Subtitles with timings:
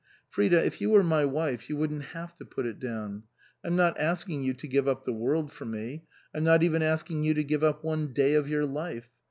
[0.31, 3.21] "Frida, if you were my wife you wouldn't have to put it down.
[3.63, 7.21] I'm not asking you to give up the world for me; I'm not even asking
[7.21, 9.11] you to give up one day of your life.